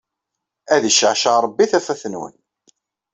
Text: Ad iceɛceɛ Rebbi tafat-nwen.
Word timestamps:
Ad 0.75 0.83
iceɛceɛ 0.89 1.35
Rebbi 1.45 1.65
tafat-nwen. 1.71 2.35